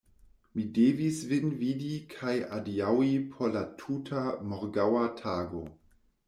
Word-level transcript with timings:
Mi 0.59 0.63
devis 0.77 1.17
vin 1.33 1.51
vidi 1.59 1.89
kaj 2.13 2.33
adiaŭi 2.59 3.11
por 3.35 3.53
la 3.57 3.63
tuta 3.83 4.25
morgaŭa 4.55 5.05
tago. 5.23 5.63